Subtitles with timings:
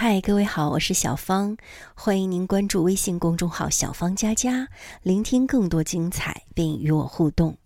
[0.00, 1.56] 嗨，各位好，我是小芳，
[1.92, 4.68] 欢迎您关注微信公众号“小芳佳佳”，
[5.02, 7.58] 聆听更多精彩，并与我互动。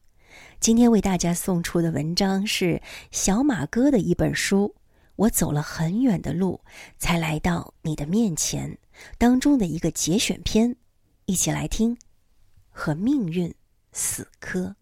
[0.59, 4.75] 今天为大家送出的文章是小马哥的一本书
[5.17, 6.59] 《我走了很远的路，
[6.97, 8.71] 才来到你的面前》
[9.19, 10.75] 当中的一个节选篇，
[11.27, 11.95] 一起来听。
[12.71, 13.55] 和命运
[13.93, 14.75] 死磕。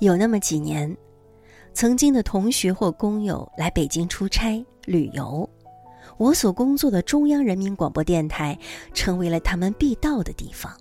[0.00, 0.96] 有那么几年。
[1.74, 5.48] 曾经的同学或工友来北京出差旅游，
[6.16, 8.56] 我所工作的中央人民广播电台
[8.92, 10.72] 成为了他们必到的地方，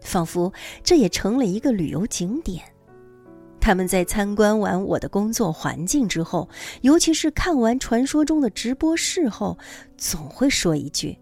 [0.00, 0.50] 仿佛
[0.82, 2.64] 这也成了一个旅游景点。
[3.60, 6.48] 他们在参观完我的工作环境之后，
[6.80, 9.56] 尤其是看完传说中的直播室后，
[9.98, 11.16] 总会说一句：“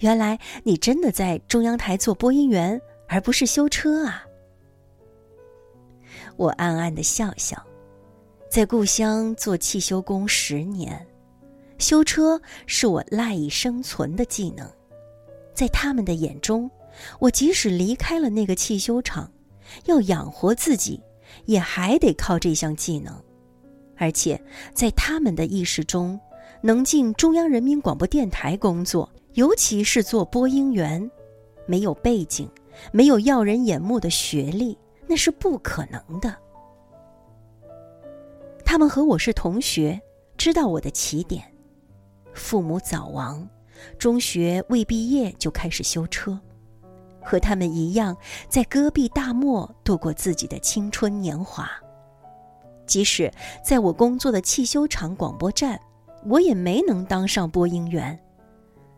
[0.00, 4.24] 原来你真的在中央台做播音员，而不是修车啊！”
[6.36, 7.62] 我暗暗的笑笑。
[8.50, 11.06] 在故乡做汽修工十年，
[11.76, 14.66] 修车是我赖以生存的技能。
[15.52, 16.70] 在他们的眼中，
[17.18, 19.30] 我即使离开了那个汽修厂，
[19.84, 20.98] 要养活自己，
[21.44, 23.14] 也还得靠这项技能。
[23.98, 24.40] 而且，
[24.72, 26.18] 在他们的意识中，
[26.62, 31.10] 能进中央人民广播电台工作，尤其是做播音员，
[31.66, 32.48] 没有背景，
[32.92, 36.34] 没有耀人眼目的学历，那是不可能的。
[38.78, 40.00] 他们和我是同学，
[40.36, 41.42] 知道我的起点。
[42.32, 43.44] 父母早亡，
[43.98, 46.38] 中学未毕业就开始修车，
[47.20, 48.16] 和他们一样，
[48.48, 51.68] 在戈壁大漠度过自己的青春年华。
[52.86, 53.28] 即使
[53.64, 55.80] 在我工作的汽修厂广播站，
[56.26, 58.16] 我也没能当上播音员。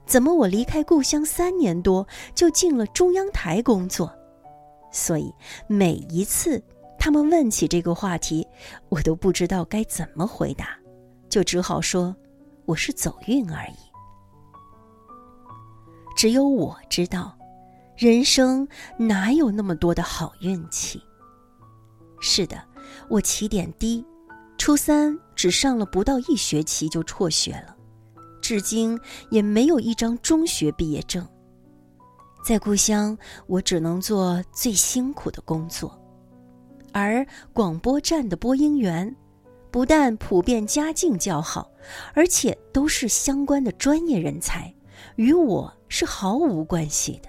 [0.04, 4.12] 怎么我离开故乡三年多，就进了中央台工作？
[4.92, 5.34] 所以
[5.66, 6.62] 每一次。
[7.00, 8.46] 他们问起这个话题，
[8.90, 10.78] 我都不知道该怎么回答，
[11.30, 12.14] 就只好说
[12.66, 13.76] 我是走运而已。
[16.14, 17.34] 只有我知道，
[17.97, 21.02] 人生哪有那么多的好运气？
[22.20, 22.62] 是的，
[23.08, 24.04] 我起点低，
[24.58, 27.75] 初三只上了不到一学期就辍学了，
[28.42, 31.26] 至今也没有一张中学毕业证。
[32.44, 35.98] 在故乡，我只能做最辛苦的工作。
[36.92, 39.14] 而广播站的播音员，
[39.70, 41.70] 不但普遍家境较好，
[42.14, 44.74] 而且都是相关的专业人才，
[45.16, 47.28] 与我是毫无关系的。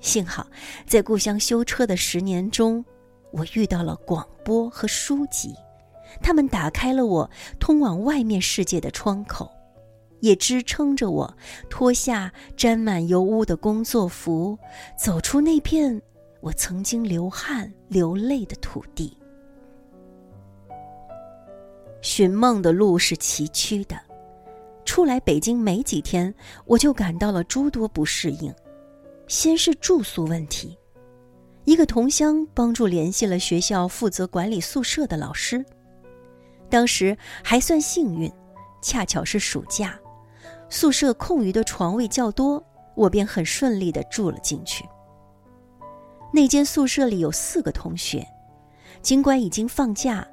[0.00, 0.46] 幸好，
[0.86, 2.84] 在故乡修车的十年中，
[3.32, 5.54] 我遇到了广播和书籍，
[6.22, 7.28] 他们打开了我
[7.58, 9.50] 通往外面世界的窗口，
[10.20, 11.36] 也支撑着我
[11.68, 14.56] 脱下沾满油污的工作服，
[14.96, 16.00] 走出那片。
[16.46, 19.18] 我曾经流汗流泪的土地，
[22.00, 24.00] 寻梦的路是崎岖的。
[24.84, 26.32] 出来北京没几天，
[26.64, 28.54] 我就感到了诸多不适应。
[29.26, 30.78] 先是住宿问题，
[31.64, 35.66] 一个同乡帮助联系了学校负责管理宿舍的老师。
[36.70, 38.32] 当时还算幸运，
[38.80, 39.98] 恰巧是暑假，
[40.70, 42.64] 宿舍空余的床位较多，
[42.94, 44.84] 我便很顺利的住了进去。
[46.32, 48.26] 那间宿舍里有四个同学，
[49.00, 50.26] 尽管已经放假，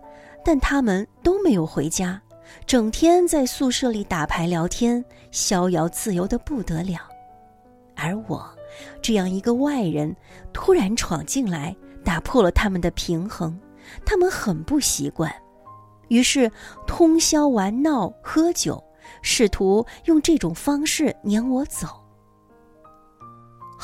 [0.44, 2.22] 但他们都没有回家，
[2.66, 7.00] 整天在宿舍里打牌聊天，逍遥自由的不得了。
[7.96, 8.44] 而我，
[9.02, 10.14] 这样一个外人，
[10.52, 13.58] 突然闯进来，打破了他们的平衡，
[14.04, 15.34] 他们很不习惯，
[16.10, 16.52] 于是
[16.86, 18.84] 通宵玩闹、喝酒，
[19.22, 22.03] 试图用这种方式撵我走。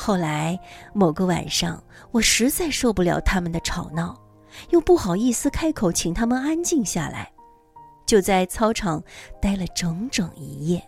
[0.02, 0.58] 后来
[0.94, 4.18] 某个晚上，我实在受不了他们的吵闹，
[4.70, 7.30] 又不好意思开口请他们安静下来，
[8.06, 9.04] 就在操场
[9.42, 10.82] 待了整整一夜。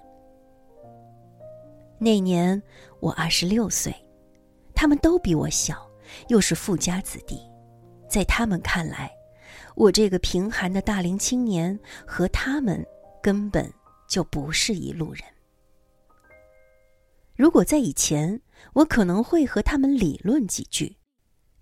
[1.99, 2.61] 那年
[3.01, 3.95] 我二十六岁，
[4.75, 5.87] 他们都比我小，
[6.29, 7.39] 又是富家子弟，
[8.09, 9.13] 在他们看来，
[9.75, 12.83] 我这个贫寒的大龄青年和他们
[13.23, 13.71] 根本
[14.09, 15.23] 就不是一路人。
[17.35, 18.41] 如果在以前，
[18.75, 20.97] 我可能会和他们理论几句，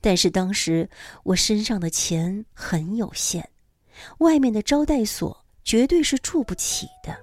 [0.01, 0.89] 但是当时
[1.25, 3.49] 我身上的钱很有限，
[4.19, 7.17] 外面的招待所绝对是住不起的，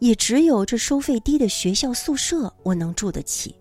[0.00, 3.54] 也只有这收费低的学校宿舍我能住得起，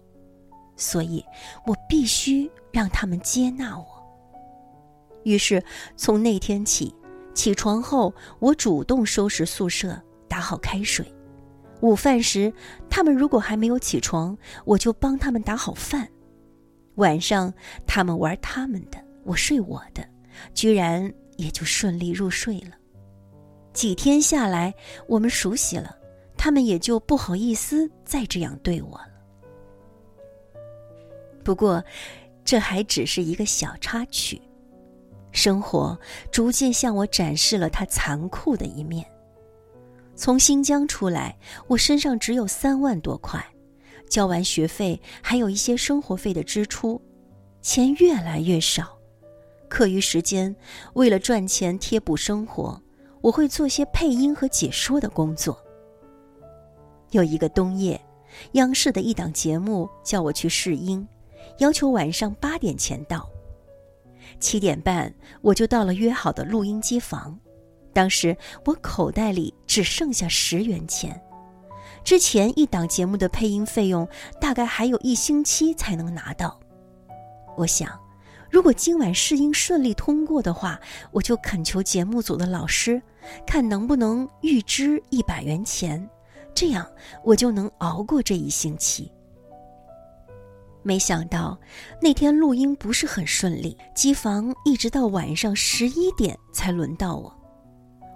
[0.75, 1.24] 所以
[1.66, 3.86] 我必须让他们接纳我。
[5.24, 5.63] 于是
[5.96, 6.94] 从那天起，
[7.36, 11.12] 起床后我主动收拾宿舍，打好开水。
[11.83, 12.51] 午饭时，
[12.89, 16.07] 他们如果还没有起床，我就帮他们打好饭。
[16.95, 17.53] 晚上，
[17.85, 20.01] 他们玩他们的，我睡我的，
[20.53, 22.71] 居然也就顺利入睡了。
[23.74, 24.74] 几天下来，
[25.09, 25.94] 我们熟悉了，
[26.38, 29.09] 他们也就不好意思再这样对我了。
[31.44, 31.83] 不过，
[32.45, 34.41] 这还只是一个小插曲。
[35.33, 36.00] 生活
[36.31, 39.06] 逐渐向我展示了它残酷的一面。
[40.15, 41.38] 从新疆出来，
[41.68, 43.44] 我身上只有三万多块，
[44.10, 47.01] 交完学费，还有一些生活费的支出，
[47.62, 48.98] 钱越来越少。
[49.68, 50.56] 课余时间，
[50.94, 52.80] 为了赚钱贴补生活，
[53.21, 55.57] 我会做些配音和解说的工作。
[57.10, 58.00] 有一个冬夜，
[58.51, 61.07] 央视的一档节目叫我去试音，
[61.57, 63.27] 要求晚上八点前到。
[64.39, 67.39] 七点半，我就到了约好的录音机房。
[67.94, 68.36] 当时
[68.66, 71.22] 我口袋里只剩下十元钱，
[72.04, 74.07] 之前一档节目的配音费用
[74.42, 76.60] 大概还有一星期才能拿到。
[77.56, 77.90] 我想。
[78.51, 80.80] 如果今晚试音顺利通过的话，
[81.10, 83.01] 我就恳求节目组的老师，
[83.48, 86.07] 看能不能预支一百元钱，
[86.54, 86.88] 这样
[87.24, 89.12] 我就能熬过这一星期。
[90.84, 91.60] 没想到
[92.00, 97.36] 那天录音不是很顺利，机房一直到晚上十一点才轮到我。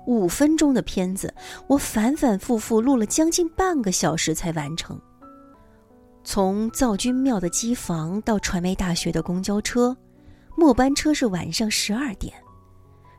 [0.08, 1.32] 五分钟的片子，
[1.68, 5.00] 我反反复复录了将近半个小时才完成。
[6.24, 9.96] 从灶君庙的机房到传媒大学的公交车。
[10.60, 12.34] 末班车是晚上十二点，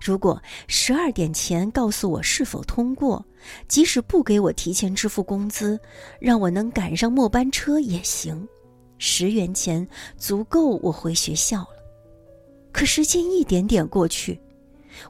[0.00, 3.25] 如果十二点前告诉我是否通过，
[3.69, 5.79] 即使不给我提前支付工资，
[6.20, 8.49] 让我能赶上末班车也行，
[8.99, 9.87] 十元钱
[10.17, 11.69] 足够我回学校了。
[12.73, 14.40] 可时间一点点过去，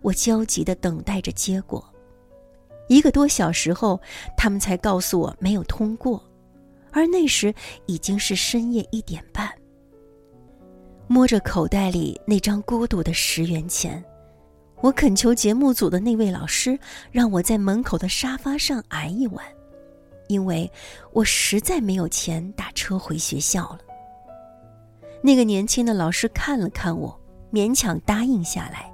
[0.03, 1.85] 我焦急地等待着结果。
[2.89, 4.01] 一个多小时后，
[4.37, 6.23] 他们才告诉我没有通过，
[6.91, 7.55] 而那时
[7.87, 9.51] 已经是深夜一点半。
[11.07, 14.03] 摸着口袋里那张孤独的十元钱，
[14.81, 16.79] 我恳求节目组的那位老师
[17.11, 19.45] 让我在门口的沙发上挨一晚，
[20.29, 20.71] 因为
[21.13, 23.81] 我实在没有钱打车回学校了。
[25.23, 27.19] 那个年轻的老师看了看我，
[27.53, 28.91] 勉强答应下来，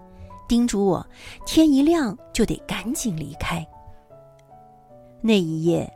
[0.48, 1.06] 叮嘱我
[1.46, 3.66] 天一亮就得赶紧离开。
[5.20, 5.90] 那一夜，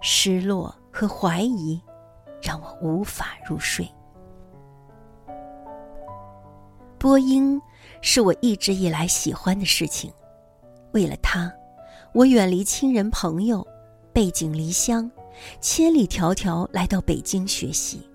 [0.00, 1.80] 失落和怀疑
[2.40, 3.86] 让我无法入睡。
[6.98, 7.60] 播音
[8.02, 10.12] 是我一直以来喜欢的事情，
[10.92, 11.50] 为了它，
[12.12, 13.66] 我远离亲人朋友，
[14.12, 15.10] 背井离乡，
[15.60, 18.06] 千里迢迢来到北京学习。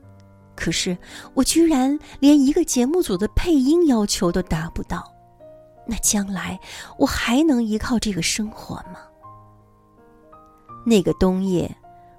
[0.55, 0.97] 可是
[1.33, 5.14] 我居然连一个节目组的配音要求都达不到，
[5.87, 6.59] 那将来
[6.97, 8.99] 我还能依靠这个生活吗？
[10.85, 11.75] 那个冬夜，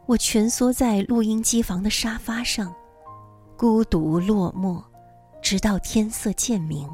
[0.06, 2.74] 我蜷缩在录音机房的沙发上，
[3.56, 4.82] 孤独落寞。
[5.42, 6.88] 直到天色渐明。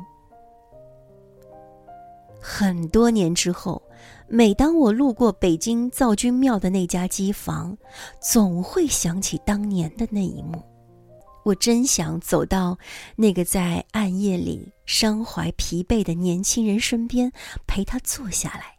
[2.38, 3.80] 很多年之后，
[4.28, 7.74] 每当我路过北京灶君庙的那家机房，
[8.20, 10.62] 总会想起当年的那一幕。
[11.44, 12.78] 我真想走到
[13.16, 17.32] 那个在暗夜里伤怀疲惫的年轻人身边，
[17.66, 18.78] 陪他坐下来，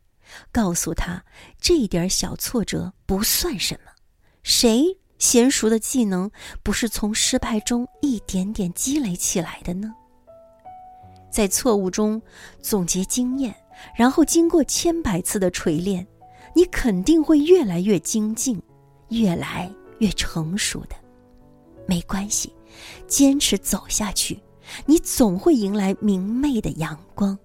[0.52, 1.24] 告诉他
[1.60, 3.92] 这点小挫折不算什么。
[4.44, 4.98] 谁？
[5.20, 6.30] 娴熟的技能
[6.64, 9.94] 不是从失败中一点点积累起来的呢？
[11.32, 12.22] 在错误中
[12.62, 13.56] 总结经验，
[13.96, 16.06] 然后经过千百次的锤炼，
[16.54, 18.62] 你肯定会越来越精进，
[19.12, 20.96] 越来越成熟的。
[21.86, 22.54] 没关系，
[23.08, 24.40] 坚持走下去，
[24.86, 27.38] 你总会迎来明媚的阳光。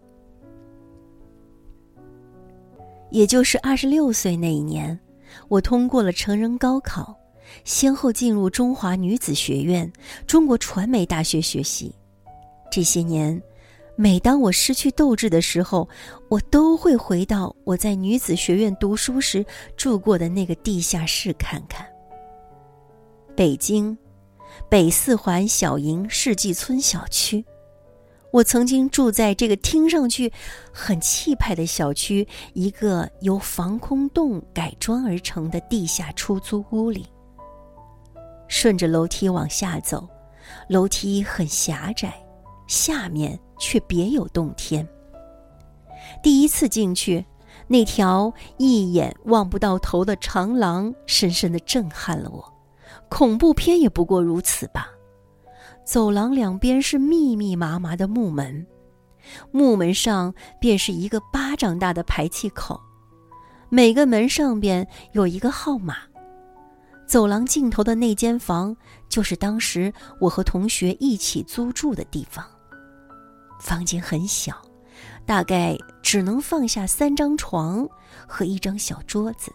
[3.10, 4.98] 也就是二十六岁那一年，
[5.48, 7.16] 我通过了成人高考。
[7.64, 9.90] 先后进入中华女子学院、
[10.26, 11.94] 中国传媒大学学习。
[12.70, 13.42] 这些年，
[13.96, 15.88] 每当我失去斗志的时候，
[16.28, 19.42] 我都会回到我在女子学院读书时
[19.78, 21.86] 住过的那个地下室看看。
[23.34, 23.96] 北京，
[24.68, 27.44] 北四环小营世纪村小区，
[28.32, 30.32] 我曾经住在这个听上去
[30.72, 37.06] 很气派的小区一个由防空洞改装而成的地下出租屋里。
[38.48, 40.08] 顺着楼梯往下走，
[40.68, 42.14] 楼梯很狭窄，
[42.66, 44.86] 下面却别有洞天。
[46.22, 47.24] 第一次进去，
[47.66, 52.57] 那条一眼望不到头的长廊深深的震撼了我。
[53.08, 54.88] 恐怖片也不过如此吧。
[55.84, 58.66] 走廊两边是密密麻麻的木门，
[59.50, 62.78] 木门上便是一个巴掌大的排气口，
[63.70, 65.96] 每个门上边有一个号码。
[67.06, 68.76] 走廊尽头的那间房，
[69.08, 69.90] 就是当时
[70.20, 72.44] 我和同学一起租住的地方。
[73.58, 74.54] 房间很小，
[75.24, 77.88] 大概只能放下三张床
[78.26, 79.50] 和一张小桌子。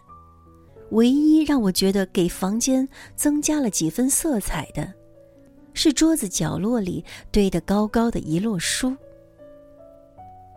[0.94, 4.94] 唯一让我觉得给房间增加了几分色彩的，
[5.74, 8.96] 是桌子角落里堆得高高的一摞书。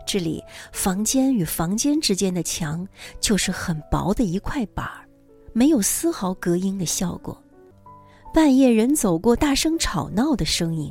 [0.07, 2.87] 这里，房间与房间之间的墙
[3.19, 5.09] 就是很薄的一块板儿，
[5.55, 7.37] 没有丝毫隔音的效果。
[8.33, 10.90] 半夜人走过，大声吵闹的声音；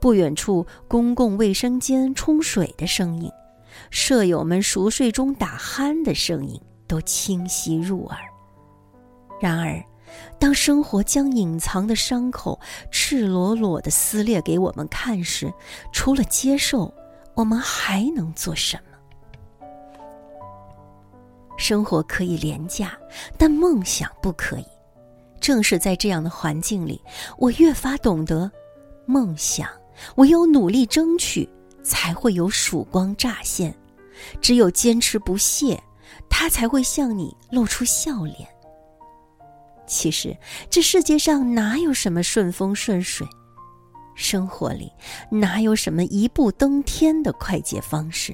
[0.00, 3.30] 不远处公共卫生间冲水的声音；
[3.92, 8.18] 舍友们熟睡中打鼾的声音，都清晰入耳。
[9.40, 9.82] 然而，
[10.38, 15.52] 当生活将隐藏的伤口赤裸裸地撕裂给我们看时，
[15.92, 16.92] 除了接受，
[17.34, 19.66] 我们还能做什么？
[21.56, 22.98] 生活可以廉价，
[23.38, 24.66] 但梦想不可以。
[25.40, 27.00] 正是在这样的环境里，
[27.38, 28.50] 我越发懂得，
[29.06, 29.68] 梦想
[30.16, 31.48] 唯有努力争取，
[31.82, 33.72] 才会有曙光乍现；
[34.42, 35.82] 只有坚持不懈，
[36.28, 38.46] 它才会向你露出笑脸。
[39.90, 40.36] 其实，
[40.70, 43.26] 这世界上哪有什么顺风顺水？
[44.14, 44.88] 生活里
[45.30, 48.32] 哪有什么一步登天的快捷方式？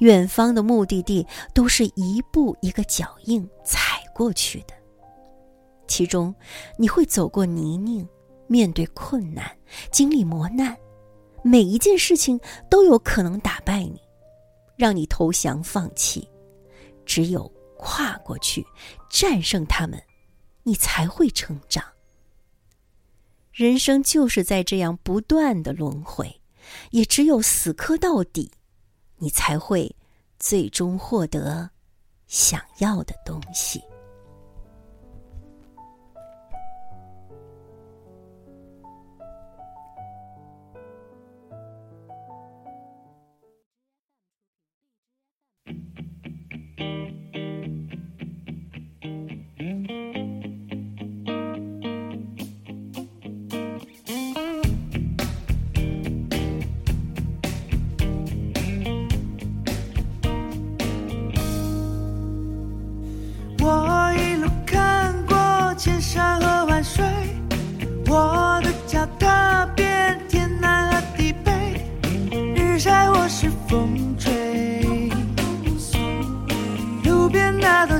[0.00, 4.74] 远方的目的地都是一步一个脚印踩过去的。
[5.88, 6.34] 其中，
[6.76, 8.06] 你会走过泥泞，
[8.46, 9.50] 面对困难，
[9.90, 10.76] 经历磨难，
[11.42, 12.38] 每一件事情
[12.68, 13.98] 都有可能打败你，
[14.76, 16.28] 让你投降放弃。
[17.06, 18.66] 只有跨过去，
[19.08, 19.98] 战胜他们，
[20.66, 21.84] 你才会成长。
[23.52, 26.40] 人生就是在这样不断的轮回，
[26.90, 28.50] 也只有死磕到底，
[29.18, 29.94] 你才会
[30.40, 31.70] 最终获得
[32.26, 33.80] 想要的东西。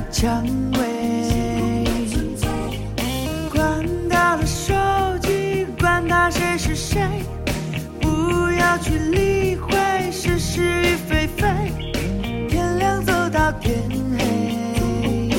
[0.09, 1.85] 蔷薇，
[3.51, 4.73] 关掉了手
[5.21, 7.01] 机，管他谁是谁，
[7.99, 8.07] 不
[8.53, 9.77] 要去理会
[10.11, 11.47] 是是与非非。
[12.49, 13.77] 天亮走到天
[14.17, 15.29] 黑，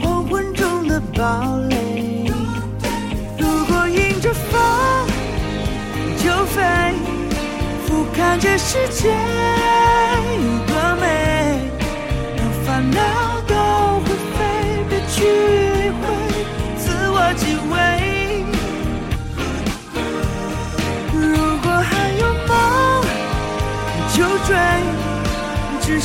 [0.00, 2.30] 黄昏中的堡垒。
[3.36, 4.58] 如果迎着风
[6.16, 6.62] 就飞，
[7.86, 9.14] 俯瞰这世界。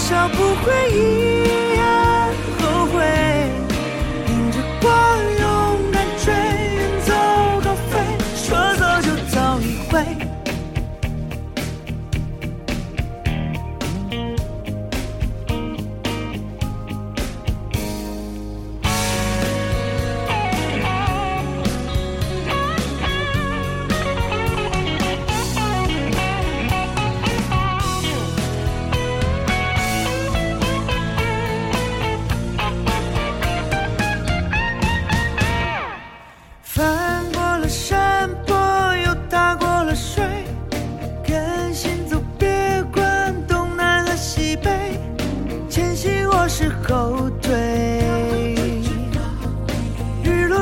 [0.08, 1.35] 找不回一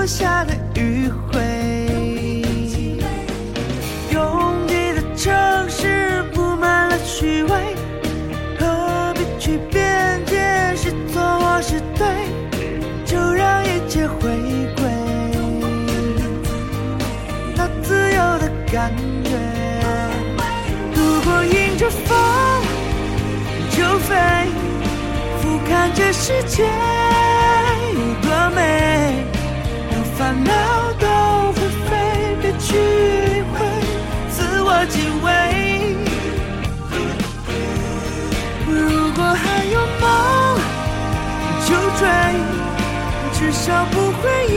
[0.05, 1.39] 下的余晖，
[4.12, 7.75] 拥挤的城市布满了虚伪，
[8.59, 12.05] 何必去辩解是错或是对？
[13.05, 14.19] 就让一切回
[14.75, 14.83] 归
[17.55, 19.31] 那自由的感觉。
[20.93, 22.15] 如果迎着风
[23.71, 24.13] 就飞，
[25.74, 29.25] 看这世界有多美。
[29.89, 30.51] 让烦恼
[31.00, 31.08] 都
[31.53, 31.92] 灰飞，
[32.39, 33.58] 别去理会，
[34.30, 35.27] 自我敬畏。
[38.68, 38.72] 如
[39.15, 40.06] 果还有梦，
[41.65, 42.01] 就追，
[43.34, 44.53] 至少不会遗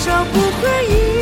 [0.00, 1.19] 少不会遗